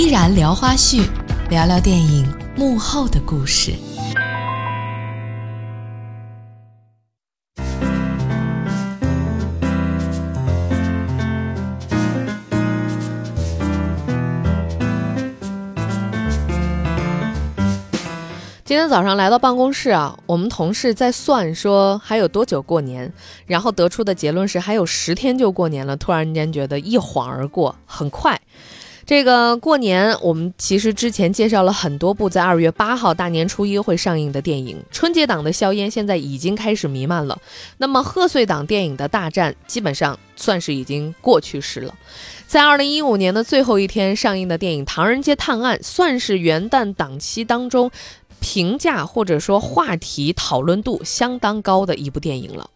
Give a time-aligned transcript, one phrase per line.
[0.00, 1.06] 依然聊花絮，
[1.50, 3.74] 聊聊电影幕后的故事。
[18.64, 23.12] 今天早上来到办公室啊，我们同事在算说还有多久过年，
[23.44, 25.94] 然后得出的结论是还有十天就过年了。
[25.94, 28.40] 突然间觉得一晃而过，很快。
[29.10, 37.36] 这个过年，我们其实之前介绍了很多部在二月八号大年初一会上映的电影，春节档的硝烟现在已经开始弥漫了。
[37.78, 41.92] 那么贺岁档电影的大战基本上算是已经过去式了。
[42.46, 47.90] 在二零一五年的最后一天上映的电影《唐人街探案》，算是元旦档期当中。
[48.38, 52.70] 评价或者说话题讨论度相当高的一部电影了。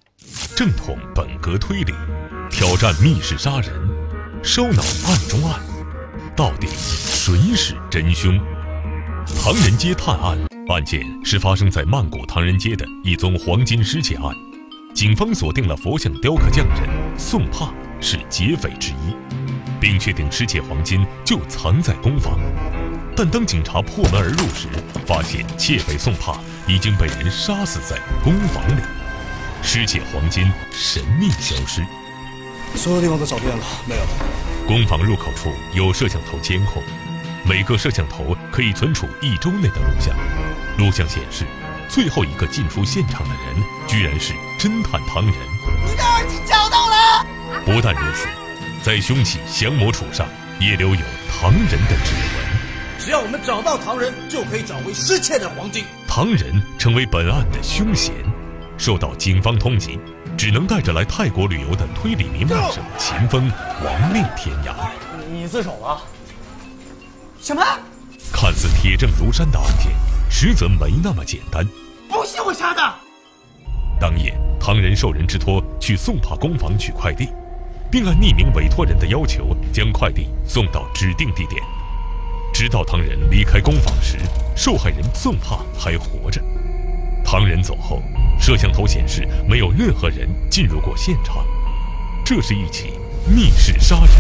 [0.57, 1.93] 正统本格推理，
[2.51, 3.71] 挑战密室杀人，
[4.43, 5.61] 烧脑案中案，
[6.37, 8.37] 到底谁是真凶？
[9.41, 10.37] 唐人街探案
[10.69, 14.35] 案件是发生在曼谷唐人街的一宗黄金失窃案，
[14.93, 19.15] 警方锁定了佛像雕刻匠人宋帕是劫匪之一，
[19.81, 22.37] 并确定失窃黄金就藏在工坊。
[23.15, 24.67] 但当警察破门而入时，
[25.07, 28.83] 发现窃匪宋帕已经被人杀死在工坊里，
[29.63, 31.81] 失窃黄金神秘消失。
[32.75, 34.03] 所有地方都找遍了，没有。
[34.67, 36.83] 工坊入口处有摄像头监控，
[37.45, 40.17] 每个摄像头可以存储一周内的录像。
[40.79, 41.45] 录像显示，
[41.87, 45.35] 最后一个进出现场的人居然是侦探唐人。
[45.87, 47.27] 你的耳机找到了。
[47.67, 48.27] 不但如此，
[48.83, 50.27] 在凶器降魔杵上
[50.59, 52.99] 也留有唐人的指纹。
[52.99, 55.85] 只要我们找到唐人，就可以找回失窃的黄金。
[56.09, 58.15] 唐人成为本案的凶嫌，
[58.79, 59.99] 受到警方通缉，
[60.37, 63.51] 只能带着来泰国旅游的推理迷曼生秦风
[63.85, 64.75] 亡命天涯。
[65.31, 66.01] 你自首了？
[67.41, 67.63] 什么？
[68.33, 69.93] 看似铁证如山的案件，
[70.31, 71.65] 实则没那么简单。
[72.09, 72.81] 不是我杀的。
[74.01, 77.29] 当夜，唐人受人之托去送帕工坊取快递，
[77.91, 81.63] 并按匿名委托人的要求将快递送到指定地点。
[82.53, 84.19] 直到唐人离开工坊时，
[84.57, 86.41] 受害人宋帕还活着。
[87.35, 88.01] 唐人走后，
[88.39, 91.45] 摄像头显示没有任何人进入过现场。
[92.25, 92.93] 这是一起
[93.29, 94.15] 密室杀人。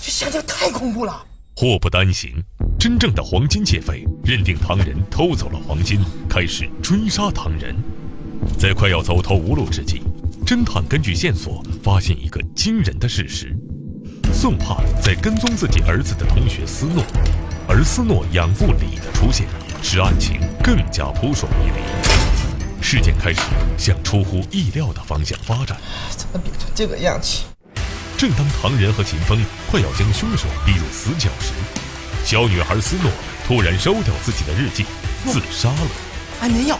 [0.00, 1.22] 这想想太恐怖了。
[1.56, 2.42] 祸不单行，
[2.78, 7.76] 真正的黄金劫匪认定唐人偷走了黄金，开始追杀唐人。
[8.58, 10.00] 在快要走投无路之际，
[10.46, 13.54] 侦探根据线索发现一个惊人的事实。
[14.32, 17.04] 宋帕在跟踪自己儿子的同学斯诺，
[17.68, 19.46] 而斯诺养父李的出现，
[19.82, 22.82] 使案情更加扑朔迷离。
[22.82, 23.40] 事件开始
[23.78, 25.76] 向出乎意料的方向发展。
[26.16, 27.42] 怎么变成这个样子？
[28.16, 31.52] 正当唐仁和秦风快要将凶手逼入死角时，
[32.24, 33.10] 小女孩斯诺
[33.46, 34.84] 突然烧掉自己的日记，
[35.26, 35.90] 自杀了。
[36.40, 36.78] 安眠药。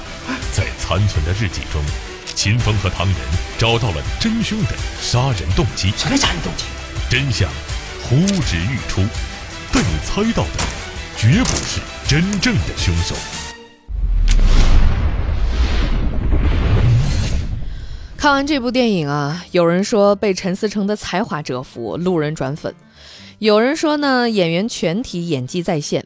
[0.52, 1.82] 在残存的日记中，
[2.34, 3.16] 秦风和唐仁
[3.58, 5.92] 找到了真凶的杀人动机。
[5.96, 6.64] 什么杀人动机？
[7.08, 7.48] 真相
[8.02, 9.02] 呼之欲出，
[9.72, 10.64] 但你猜到的
[11.22, 13.14] 绝不是真正的凶手。
[18.16, 22.72] 看完这部电影啊，有人说被陈思诚的才华折服，路人转粉；
[23.38, 26.02] 有人说呢，演员全体演技在线。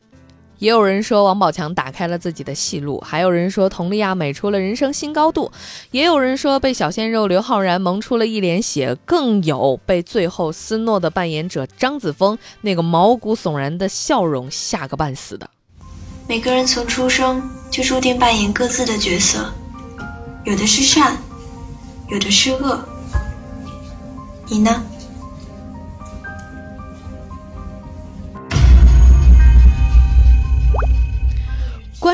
[0.64, 5.52] 也有人说王宝强打开了自己的戏路，还有人说佟丽娅美出了人生新高度，
[5.90, 15.50] 也有人说被小鲜肉刘昊然萌出了一脸血，更有被最后斯诺的扮演者张子枫那个毛骨悚然的笑容吓个半死的。
[16.26, 19.52] 每个人从出生就注定扮演各自的角色，
[20.44, 21.18] 有的是善，
[22.08, 22.82] 有的是恶。
[24.48, 24.82] 你呢？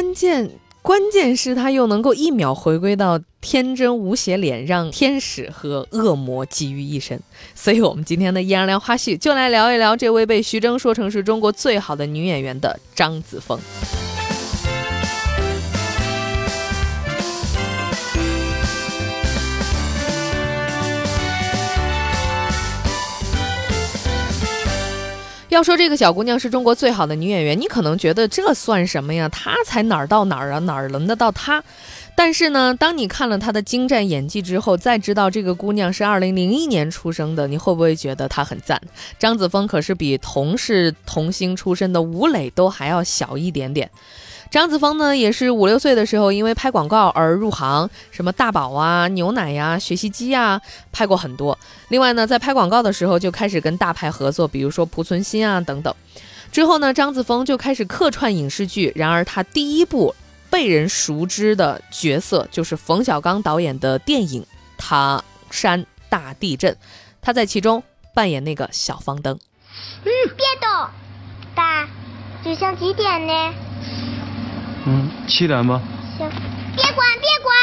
[0.00, 0.50] 关键
[0.80, 7.20] 关键是他又能够一秒回归到天真无邪脸，让天使和恶魔集于一身。
[7.54, 13.60] 所以，我们今天的《依然聊花絮》就来聊一聊这位被徐峥说成是中国最好的女演员的张子枫。
[25.50, 29.28] 要说这个小姑娘是中国最好的女演员，你可能觉得这算什么呀？
[29.28, 30.60] 她才哪儿到哪儿啊？
[30.60, 31.62] 哪儿轮得到她？
[32.14, 38.80] 但是呢，当你看了她的精湛演技之后，再知道这个姑娘是二零零一年出生的，你会不会觉得她很赞？
[39.18, 43.90] 张子枫可是比同是童星出身的吴磊都还要小一点点。
[44.50, 50.60] 张子枫呢，也是五六岁的时候因为拍广告而入行，什么大宝啊、牛奶呀、学习机啊，
[50.90, 51.56] 拍过很多。
[51.88, 55.94] 另外呢，在拍广告的时候就开始跟大牌合作，比如说濮存昕啊等等。
[56.50, 58.92] 之后呢，张子枫就开始客串影视剧。
[58.96, 60.12] 然而，他第一部
[60.50, 64.42] 被人熟知的角色就是冯小刚导演的电影
[64.76, 66.72] 《唐山大地震》，
[67.22, 67.80] 他在其中
[68.12, 69.38] 扮演那个小方灯。
[70.04, 70.88] 嗯别动，
[71.54, 71.88] 爸，
[72.44, 73.54] 就像几点呢？
[75.30, 75.80] 嗯，七点吧。
[76.18, 76.28] 行，
[76.74, 77.56] 别管，别管。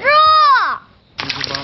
[0.00, 0.08] 热。
[1.16, 1.54] 不知道。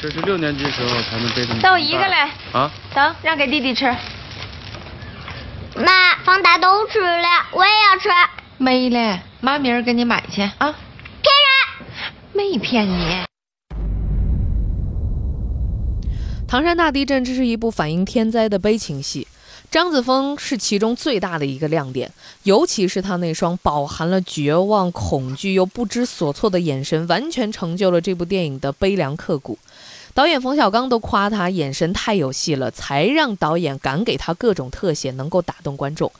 [0.00, 1.60] 这是六年级时候才能背这么。
[1.62, 2.28] 等我一个嘞。
[2.52, 2.68] 啊。
[2.92, 3.86] 等，让给弟弟吃。
[5.76, 8.08] 妈，方大都吃了，我也要吃。
[8.58, 10.74] 没嘞，妈明儿给你买去啊。
[11.22, 11.86] 骗人！
[12.32, 13.22] 没骗你。
[16.48, 19.28] 唐山大地震，这是一部反映天灾的悲情戏。
[19.72, 29.58] 张子枫是其中最大的一个亮点，尤其是他那双饱含了绝望、恐惧又不知所措的眼神，完全成就了这部电影的悲凉刻骨。
[30.12, 36.12] 导演冯小刚都夸他眼神太有戏了，才让导演敢给他各种特写，能够打动观众。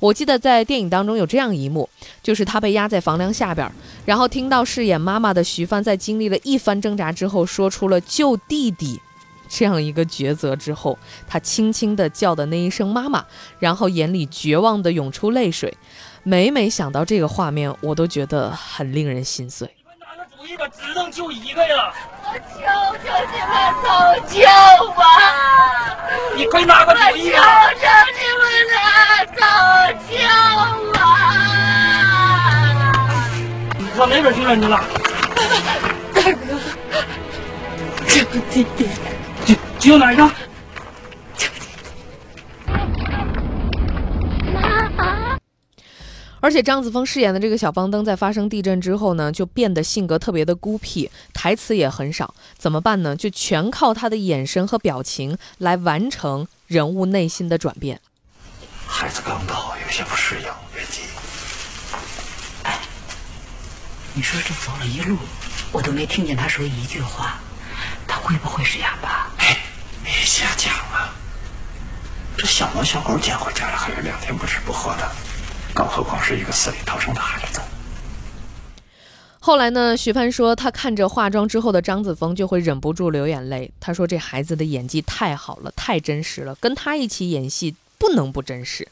[0.00, 1.88] 我记得在电影当中有这样一幕，
[2.22, 3.72] 就是他被压在房梁下边，
[4.04, 9.00] 然后听到饰演妈妈的徐帆在经历了一番挣扎之后，说出了救弟弟。
[9.48, 13.24] 这样一个抉择之后，他轻轻地叫的那一声“妈妈”，
[13.58, 15.76] 然后眼里绝望地涌出泪水。
[16.22, 19.74] 每每想到这个画面，我都觉得很令人心碎。
[19.76, 21.92] 你们拿个主意吧，只能救一个呀！
[22.24, 22.60] 我求
[23.02, 23.88] 求你们都
[24.28, 24.36] 救
[24.92, 25.02] 吧！
[26.36, 27.40] 你快拿个主意啊！
[27.72, 27.80] 求
[28.14, 28.76] 求你们
[29.34, 29.40] 都
[30.10, 30.16] 救
[31.00, 31.02] 啊！
[33.96, 34.78] 往哪边去了你了？
[36.14, 36.36] 大哥，
[38.06, 38.12] 救
[38.50, 38.86] 弟弟。
[39.78, 40.28] 只有哪一个？
[46.40, 52.34] 而且张子枫饰演的这个小方登，在发生地震之后呢，就变得性格特别的孤僻，台词也很少。
[52.56, 53.14] 怎么办呢？
[53.14, 58.00] 就全靠他的眼神和表情来完成人物内心的转变。
[58.86, 61.02] 孩子刚到，有些不适应，别急。
[62.64, 62.78] 哎，
[64.14, 65.16] 你说这走了一路，
[65.72, 67.38] 我都没听见他说一句话，
[68.06, 69.30] 他会不会是哑巴？
[69.38, 69.56] 哎。
[70.04, 71.12] 别瞎讲了，
[72.38, 75.08] 这小猫小狗捡回家了，还是两天不吃不喝的，
[75.72, 77.60] 更何况是一个死里逃生的孩子。
[79.38, 79.96] 后来呢？
[79.96, 83.70] 徐帆说，他看着化妆之后的张子枫，就会忍不住流眼泪。
[83.78, 88.88] 他说，这孩子的演技太好了，太真实了，跟他一起演戏不能不真实。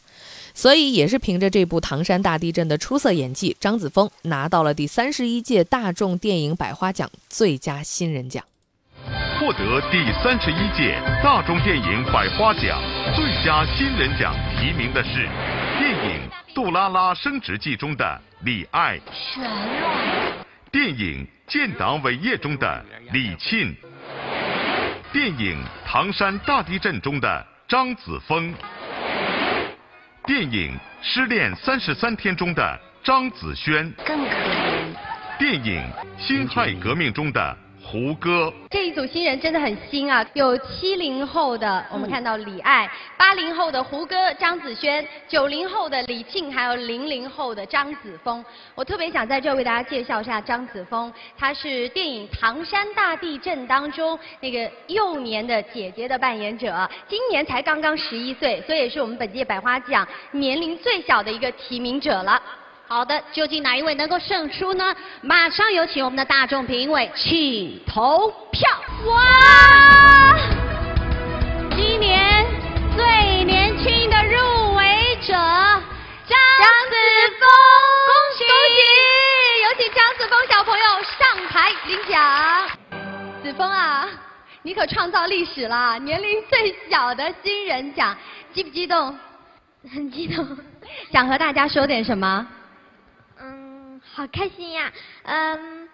[0.55, 8.45] 所以，也是凭着这部《唐山大地震》的出色演技，张子枫拿到了第三十一届大众电影百花奖最佳新人奖。
[9.41, 12.81] 获得第三十一届大众电影百花奖
[13.15, 15.29] 最佳新人奖提名的是
[15.79, 16.21] 电影
[16.55, 18.99] 《杜拉拉升职记》中的李艾，
[20.73, 23.75] 电影《建党伟业》中的李沁，
[25.13, 25.57] 电影
[25.87, 28.53] 《唐山大地震》中的张子枫，
[30.25, 35.83] 电影《失恋三十三天》中的张子萱，更可怜，电影
[36.27, 37.57] 《辛亥革命》中的。
[37.89, 40.27] 胡歌这一组新人真的很新啊！
[40.35, 42.85] 有七零后的，我们看到李艾；
[43.17, 48.45] 八零后的胡歌、张子萱；九零后的李沁，还有零零后的张子枫。
[48.75, 62.43] 我特别想在这为大家介绍一下张子枫，她是电影《唐山大地震》当中那个幼年的姐姐的扮演者，今年才刚刚十一岁，所以也是我们本届百花奖年龄最小的一个提名者了。
[62.89, 64.95] 好的，究竟哪一位能够胜出呢？
[65.21, 68.71] 马上有请我们的大众评委，请投票！
[69.07, 70.37] 哇，
[71.75, 72.47] 今年
[72.97, 76.39] 最年轻的入围者张
[76.89, 76.97] 子
[77.41, 77.49] 枫，
[78.07, 78.79] 恭喜恭喜！
[79.65, 80.85] 有请张子枫小朋友
[81.19, 82.69] 上台领奖。
[83.43, 84.09] 子枫啊，
[84.63, 88.17] 你可创造历史了，年龄最小的新人奖，
[88.53, 89.19] 激不激动？
[89.93, 90.47] 很激动，
[91.11, 92.47] 想和大家说点什么？
[94.15, 94.93] 好开心呀，
[95.25, 95.89] 嗯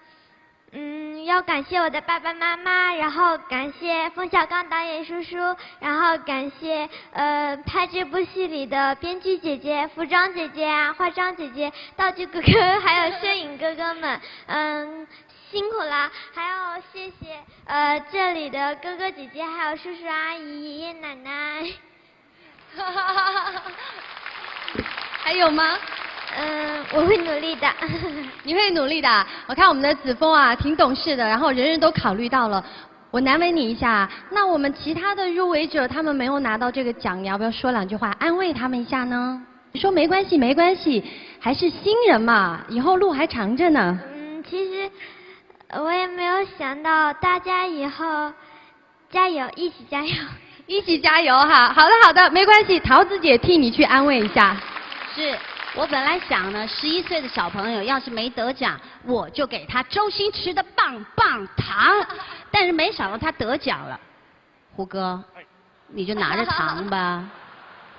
[0.74, 5.36] 嗯，要感谢我的爸爸妈妈，然后感谢冯小刚导演叔叔，
[5.80, 12.46] 然后感谢呃拍这部戏里的编剧姐姐、服装姐姐啊、化妆姐姐、道具哥哥，
[12.80, 15.06] 还有摄影哥哥们，嗯，
[15.50, 21.70] 辛苦了，还要谢谢呃这里的哥哥姐姐，还有叔叔阿姨、爷爷奶奶，
[22.76, 23.62] 哈哈哈哈哈，
[25.22, 25.78] 还有吗？
[26.36, 27.68] 嗯，我会努力的。
[28.44, 29.26] 你会努力的。
[29.46, 32.64] 我看我们的子枫啊，挺懂事的，然后人人都考虑到了。
[33.10, 39.42] 我难为你一下，那我们其他的入围者他们没有拿到这个奖，你要不要说两句话安慰他们一下呢？
[39.72, 41.04] 你说没关系，没关系，
[41.38, 43.98] 还是新人嘛，以后路还长着呢。
[44.14, 44.90] 嗯，其实
[45.78, 48.32] 我也没有想到，大家以后
[49.10, 50.14] 加油，一起加油，
[50.66, 51.72] 一起加油哈！
[51.74, 54.56] 好的，好的，没关系，桃子姐替你去安慰一下。
[55.14, 55.36] 是
[55.74, 62.06] 我本来想呢，十一岁的小朋友要是没得奖，我就给他周星驰的棒棒糖，
[62.50, 63.98] 但是没想到他得奖了。
[64.76, 65.22] 胡歌，
[65.88, 67.24] 你就拿着糖吧。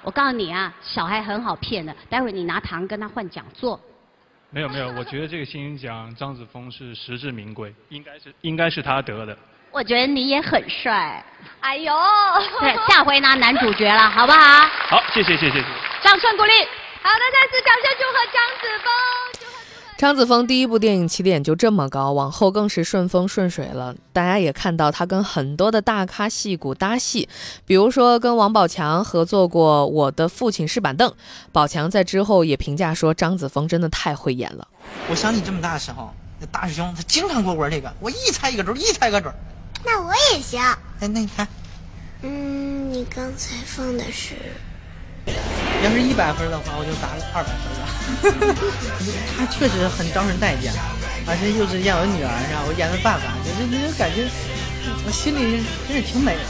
[0.03, 3.79] 我告诉你啊，小孩很好骗的，待会儿你拿糖跟他换讲座。
[4.51, 9.35] 没有没有，我觉得这个新人奖张子枫是实至名归，应该是应该是他得的。
[9.71, 11.25] 我觉得你也很帅。
[11.61, 11.91] 哎呦，
[12.59, 14.67] 对，下回拿男主角了，好不好？
[14.89, 15.67] 好，谢谢谢谢谢谢。
[16.03, 16.51] 掌声鼓励。
[17.03, 18.87] 好的，再次掌声祝贺张子枫。
[19.97, 23.93] 张子枫第一部电影起点就这么高，往后更是顺风顺水了。
[24.13, 27.27] 大家也看到他跟很多的大咖戏骨搭戏，
[27.65, 31.09] 比如说跟王宝强合作过《我的父亲是板凳》，
[31.51, 34.67] 宝强在之后也评价说张子枫真的太会演了。
[35.09, 39.33] 我想你这么大的时候，那大师兄他经常给我玩这个，我一猜一个准，一猜一个准。
[39.85, 40.61] 那我也行。
[41.01, 41.45] 哎，那你看，
[42.21, 44.35] 嗯，你刚才放的是。
[45.83, 47.83] 要是一百分的话，我就打个二百分了。
[49.37, 50.71] 他确实很招人待见，
[51.27, 54.25] 而且又是演我女儿，然后我演的爸爸，就是那种感觉，
[55.05, 56.41] 我心里真是挺美的，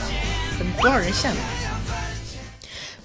[0.60, 1.38] 很多少人羡慕。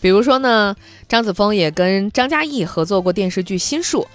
[0.01, 0.77] 比如说呢，
[1.09, 4.07] 张子枫也跟张嘉译合作过电视剧《心术》，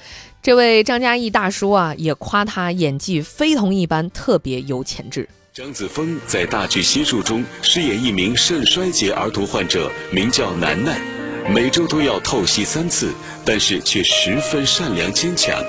[0.41, 5.27] 这位张嘉译大叔啊，也夸他演技非同一般，特别有潜质。
[5.51, 11.12] 张子枫在大剧《心术》中饰演一名肾衰竭儿童患者，名叫楠楠。
[11.50, 15.62] 每周都要透析三次，但是却十分善良坚强，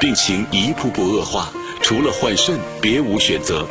[0.00, 1.50] 病情一步步恶化，
[1.82, 3.66] 除了换肾别无选择。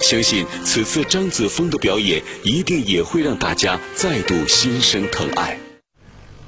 [0.00, 5.58] 相信此次张子枫的表演一定也会让大家再度心生疼爱。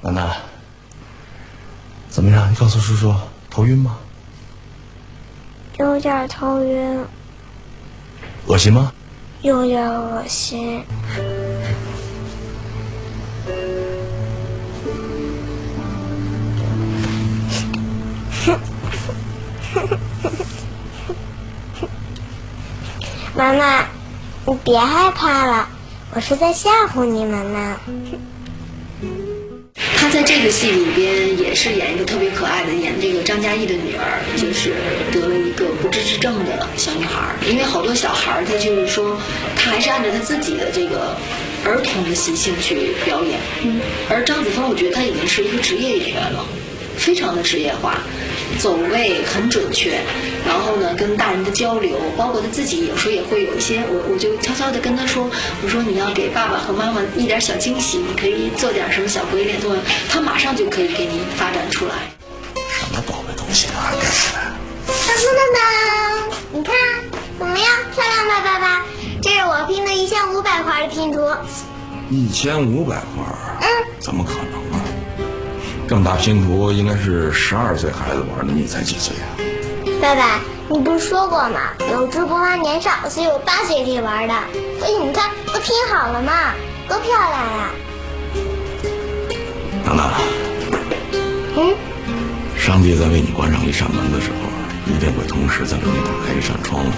[0.01, 0.29] 楠楠，
[2.09, 2.49] 怎么样？
[2.51, 3.13] 你告诉叔叔，
[3.49, 3.97] 头晕吗？
[5.79, 6.99] 有点头晕。
[8.47, 8.91] 恶心吗？
[9.41, 10.83] 有点恶心。
[23.35, 23.85] 妈妈，
[24.45, 25.69] 你别害怕了，
[26.13, 27.79] 我是在吓唬你们呢。
[29.95, 34.73] 他在这个戏里边也是演一个特别可爱的，演这个张嘉译的女儿，就是
[35.11, 37.35] 得了一个不治之症的小女孩。
[37.47, 39.15] 因为好多小孩他就是说，
[39.55, 41.15] 他还是按照他自己的这个
[41.63, 43.39] 儿童的习性去表演。
[44.09, 46.43] 而张子枫，我觉得他已经是一个职业演员了，
[47.01, 47.97] 非常的职业化。
[48.59, 49.99] 走位很准确，
[50.45, 55.27] 然后呢，跟大人的交流，包括他自己有时候也会有一些，我我就悄悄的跟他说，
[55.63, 59.77] 我说你要给爸爸和妈妈一点小惊喜，你可以做点什么小鬼脸，对吧？
[60.09, 61.93] 他马上就可以给你发展出来。
[62.69, 64.51] 什么宝贝东西啊，干起来！
[64.87, 66.75] 噔噔噔噔，你看
[67.39, 67.67] 怎么样？
[67.95, 68.85] 漂亮吧，爸爸？
[69.23, 71.19] 这是我拼的一千五百块的拼图。
[72.09, 73.23] 一千五百块？
[73.61, 73.67] 嗯，
[73.99, 74.70] 怎么可能
[75.91, 75.93] 啊？
[75.93, 79.27] 这么大拼图应该是十二岁孩子玩的，你才几岁啊？
[80.01, 81.59] 爸爸，你不是说过吗？
[81.91, 84.33] 有志不怕年少，所以我八岁可以玩的。
[84.79, 86.53] 所以你看，都拼好了嘛，
[86.87, 87.69] 多漂亮呀！
[89.83, 90.13] 娜娜，
[91.57, 91.75] 嗯，
[92.57, 96.89] 上帝在为你关上一扇门的时候，一定会同时在为你打开一扇窗户。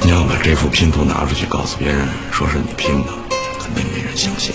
[0.00, 3.12] 你要把这幅拼图拿出去告诉别人，说是你拼的，
[3.60, 4.54] 肯定没人相信。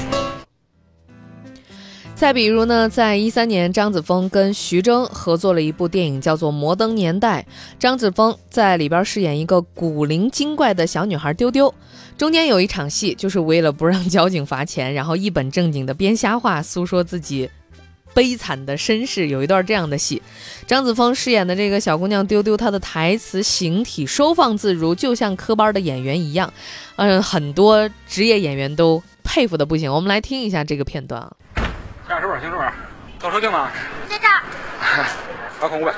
[2.18, 7.46] 再比如呢，在一三年，张子枫跟徐峥合作了一部电影，叫做《摩登年代》。
[7.78, 11.72] 张子枫在里边饰演一个古灵精怪的小女孩丢丢。
[12.18, 17.48] 中间有一场戏，就是为了不让交警罚钱，然后一本正经的编瞎话，诉说自己
[18.16, 19.28] 悲惨的身世。
[19.28, 20.20] 有一段这样的戏，
[20.66, 26.52] 张子枫饰演的这个小姑娘丢丢，她的台词形体收放自如，就像科班的演员一样。
[26.96, 29.94] 嗯，很多职业演员都佩服的不行。
[29.94, 31.32] 我们来听一下这个片段啊。
[32.08, 32.72] 驾驶本，行驶本，
[33.20, 33.68] 倒车镜呢？
[34.10, 34.42] 在这儿。
[35.60, 35.94] 罚款五百。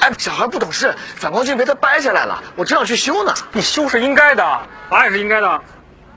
[0.00, 3.34] 哎，小孩不懂事，反光镜被他掰下来了，我正要去修呢。
[3.50, 5.60] 你修是应该的，罚也是应该的。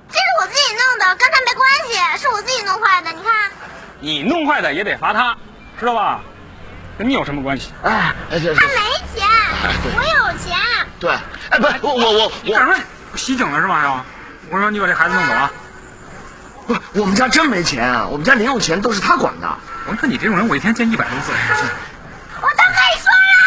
[0.10, 3.12] 这是我自己弄的，跟他没关系，是我自己弄坏的。
[3.12, 3.34] 你看。
[4.00, 5.36] 你弄坏的也得罚他，
[5.80, 6.20] 知道吧？
[6.98, 7.72] 跟你有什么关系？
[7.84, 8.80] 哎，哎他没
[9.16, 9.28] 钱，
[9.96, 10.56] 我有钱。
[11.00, 11.12] 对，
[11.50, 12.78] 哎，不是我我我你干什么？
[13.16, 13.84] 袭警了是吧？
[13.84, 14.06] 要？
[14.52, 15.52] 我说你把这孩子弄走啊。
[16.68, 17.90] 不，我们家真没钱！
[18.12, 19.48] 我们家零用钱都是他管的。
[19.88, 21.32] 我说你这种人，我一天见一百多次。
[21.32, 23.38] 我都跟你说了，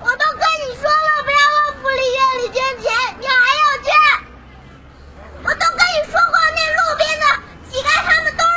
[0.00, 3.92] 我都跟你说了，不要往福利院里捐钱，你还要捐。
[5.42, 7.24] 我都跟你说过，那路边的
[7.70, 8.50] 乞丐他们都是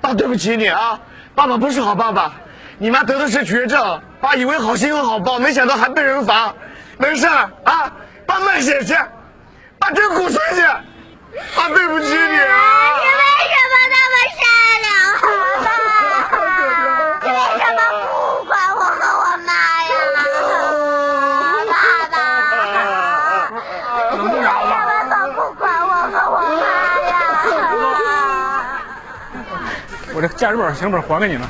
[0.00, 0.98] 爸对不起你啊！
[1.36, 2.32] 爸爸不是好爸爸，
[2.76, 6.52] 你妈得的是绝症，爸以为好心有好报，没想到还被人罚。
[6.98, 7.92] 没事儿啊，
[8.26, 8.92] 爸卖血去，
[30.36, 31.42] 驾驶本、行本还给你们。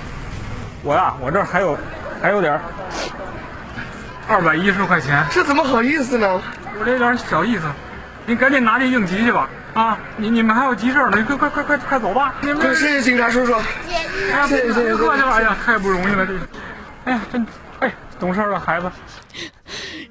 [0.83, 1.79] 我呀，我这儿还有
[2.21, 2.61] 还有点
[4.27, 5.25] 二百一十块钱。
[5.31, 6.43] 这怎么好意思呢？
[6.79, 7.63] 我这点小意思，
[8.27, 9.49] 你赶紧拿去应急去吧。
[9.75, 12.35] 啊，你你们还有急事呢，你快快快快快走吧。
[12.41, 13.55] 你们谢谢警察叔叔。
[13.89, 16.41] 谢谢谢谢客气了，哎呀，太不容易了这个。
[17.05, 17.47] 哎呀，真
[17.79, 18.91] 哎，懂事儿的孩子。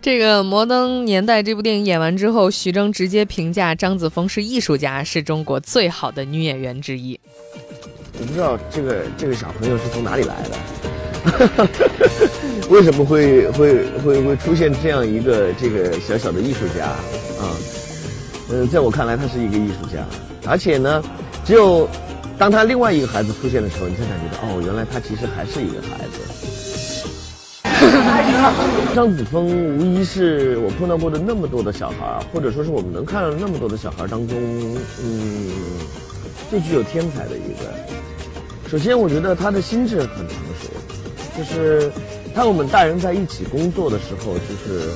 [0.01, 7.20] 这个《摩登年代》这部电影演完之后，徐峥直接评价张子枫是艺术家，是中国最好的女演员之一。
[8.22, 11.68] 我不知道这个这个小朋友是从哪里来的，
[12.70, 17.50] 为什么会会会会出现这样一个这个小小的艺术家啊？
[18.51, 20.06] 嗯，在我看来，他是一个艺术家，
[20.48, 21.04] 而且呢，
[21.44, 21.90] 只有
[22.38, 26.22] 当他另外一个孩子出现的时候，你才感觉到哦，原来他其实还是一个孩子。
[28.94, 29.48] 张子枫
[29.80, 34.38] 无疑是我碰到过的那么多的小孩，或者说是我们能看到那么多的小孩当中，
[35.04, 35.50] 嗯，
[36.51, 37.74] 最具有天才的一个。
[38.72, 40.70] 首先，我觉得他的心智很成熟，
[41.38, 41.92] 就是
[42.34, 44.88] 当我们大人在一起工作的时候，就是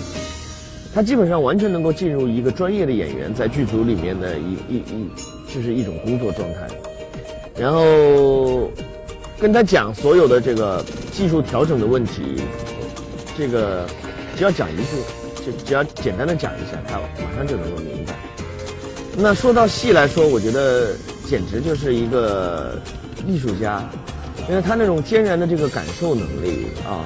[0.94, 5.10] 他基本上完全能够进入一个专业的演员在剧组里面的一一一，
[5.54, 6.70] 就是一种工作状态。
[7.58, 8.72] 然后
[9.38, 12.22] 跟他讲所有的这个技术调整的问题，
[13.38, 13.86] 这个
[14.38, 18.16] 只要讲一句，就只要简单的讲一下，他马上就能够明白。
[19.18, 20.96] 那说到戏来说，我觉得
[21.28, 22.80] 简直就是一个。
[23.26, 23.84] 艺术家，
[24.50, 27.04] 因为他那种天然的这个感受能力啊，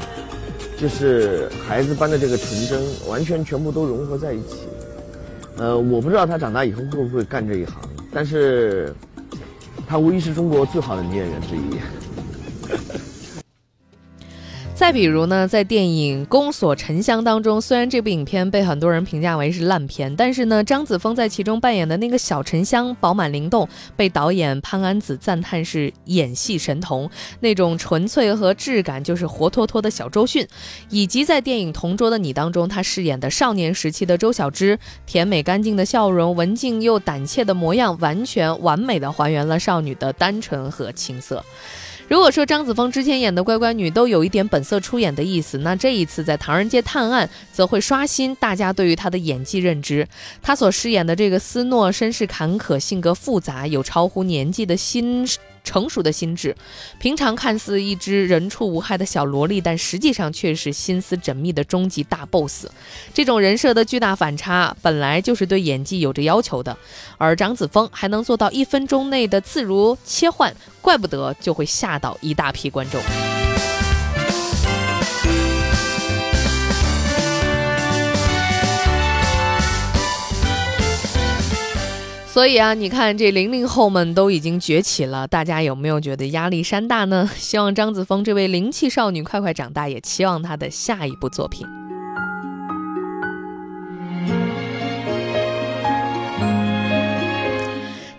[0.77, 4.67] 就是孩子般的这个纯真，完全全部都融合在一起。
[5.58, 7.75] 呃，我不知道他长大以后会不会干这一行，
[8.13, 8.93] 但是，
[9.88, 11.79] 他无疑是中国最好的女演员之一。
[14.80, 27.10] 再比如呢，在电影《宫锁沉香》当中，虽然这部影片被很多人评价为是烂片，但是呢，张子枫在其中扮演的那个小沉香饱满灵动，被导演潘安子赞叹是演戏神童，
[27.42, 30.48] 那种纯粹和质感就是活脱脱的小周迅。
[30.89, 41.44] 以及在电影《同桌的你》当中，他饰演的少年时期的周小栀，甜美干净的笑容，文静又胆怯的模样，完全完美的还原了少女的单纯和青涩。
[42.10, 50.08] 如果说张子枫之前演的乖乖女都有一点本色出演的意思，那这一次在《唐人街探案》则会刷新大家对于她的演技认知。
[50.41, 55.24] 她所饰演的这个斯诺，身世坎坷，性格复杂，有超乎年纪的心。
[55.63, 56.56] 成熟的心智，
[57.00, 62.65] 平常看似一只人畜无害的小萝莉，但实际上却是心思缜密的终极大 boss。
[63.13, 66.78] 这种人设的巨大反差，本来就是对演技有着要求的，
[67.17, 73.38] 而张子枫还能做到一分钟内的自如切换，怪不得就会吓倒一大批观众。
[82.39, 87.30] 所以啊，你看这零零后们都已经崛起了，大家有没有觉得压力山大呢？
[87.36, 91.67] 希望张子枫这位灵气少女快快长大，也期望她的下一部作品。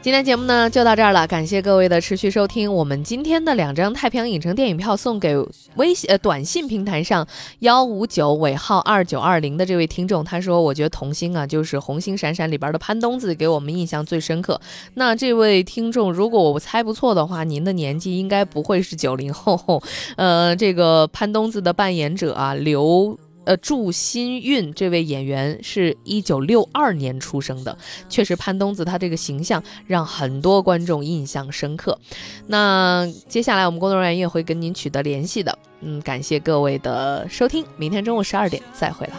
[0.02, 2.72] 今天节目呢就到这儿了，感谢各位的持续收听。
[2.72, 5.36] 我们今天的两张太平洋影城电影票送给
[5.76, 7.26] 微信呃短信平台上
[7.58, 14.58] 幺五九尾号二九二零的这位听众，他说：“我觉得童星啊，就是《红星闪闪》里边的潘冬子，给我们印象最深刻。”
[14.94, 19.82] 那这位听众，如果我猜不错的话，您的年纪应该不会是九零后。
[20.16, 23.18] 呃，这个潘冬子的扮演者啊，刘。
[23.50, 27.76] 呃，祝新运这位演员是一九六二年出生的，
[28.08, 31.98] 确实潘冬子他这个形象让很多观众印象深刻。
[32.46, 35.58] 那接下来我们工作人员也会跟您取得联系的。
[35.80, 39.14] 嗯，感谢各位的收听，明天中午十二点再会了。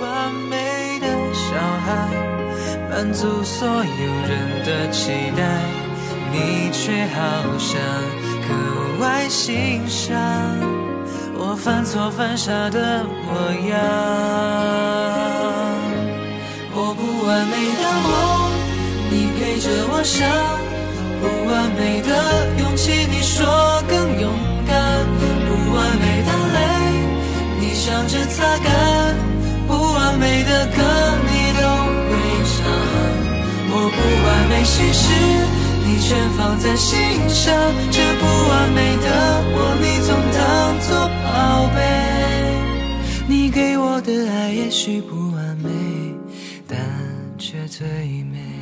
[0.00, 2.08] 完美的小孩，
[2.90, 5.62] 满足所有人的期待，
[6.32, 7.80] 你却好像
[8.48, 10.85] 格外欣赏。
[11.38, 13.36] 我犯错犯傻的模
[13.68, 13.76] 样，
[16.72, 18.08] 我不完美的梦，
[19.10, 20.24] 你陪着我想；
[21.20, 22.08] 不完美的
[22.58, 23.46] 勇气，你说
[23.86, 24.32] 更勇
[24.66, 24.74] 敢；
[25.46, 26.58] 不完美的泪，
[27.60, 28.72] 你笑着擦干；
[29.68, 30.80] 不完美的歌，
[31.28, 31.62] 你都
[32.08, 32.12] 会
[32.48, 32.64] 唱。
[33.68, 35.04] 我不完美心事，
[35.86, 37.54] 你全放在心上
[37.92, 39.06] 这不完美的
[39.54, 41.78] 我你总当做宝贝。
[43.28, 45.70] 你给我的爱也许不完美
[46.66, 46.76] 但
[47.38, 47.86] 却最
[48.24, 48.55] 美。